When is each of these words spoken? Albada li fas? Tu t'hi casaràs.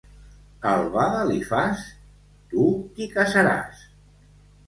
Albada 0.69 1.19
li 1.31 1.35
fas? 1.49 1.83
Tu 2.53 2.65
t'hi 2.95 3.09
casaràs. 3.13 3.87